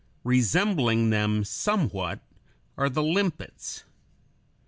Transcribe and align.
Resembling 0.23 1.11
them 1.11 1.43
somewhat 1.43 2.21
are 2.75 2.89
the 2.89 3.03
limpets. 3.03 3.83